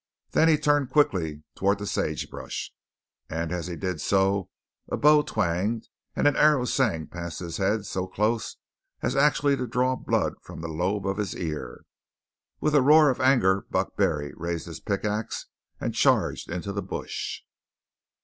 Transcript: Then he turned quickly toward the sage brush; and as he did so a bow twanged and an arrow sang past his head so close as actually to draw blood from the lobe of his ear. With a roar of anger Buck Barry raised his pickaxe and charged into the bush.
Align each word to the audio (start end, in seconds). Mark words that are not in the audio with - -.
Then 0.31 0.47
he 0.47 0.57
turned 0.57 0.89
quickly 0.89 1.43
toward 1.55 1.77
the 1.77 1.85
sage 1.85 2.27
brush; 2.31 2.73
and 3.29 3.51
as 3.51 3.67
he 3.67 3.75
did 3.75 4.01
so 4.01 4.49
a 4.91 4.97
bow 4.97 5.21
twanged 5.21 5.89
and 6.15 6.27
an 6.27 6.35
arrow 6.35 6.65
sang 6.65 7.05
past 7.05 7.37
his 7.37 7.57
head 7.57 7.85
so 7.85 8.07
close 8.07 8.57
as 9.03 9.15
actually 9.15 9.55
to 9.57 9.67
draw 9.67 9.95
blood 9.95 10.41
from 10.41 10.61
the 10.61 10.67
lobe 10.69 11.05
of 11.05 11.17
his 11.17 11.35
ear. 11.35 11.83
With 12.59 12.73
a 12.73 12.81
roar 12.81 13.11
of 13.11 13.21
anger 13.21 13.67
Buck 13.69 13.95
Barry 13.95 14.33
raised 14.35 14.65
his 14.65 14.79
pickaxe 14.79 15.45
and 15.79 15.93
charged 15.93 16.49
into 16.49 16.73
the 16.73 16.81
bush. 16.81 17.41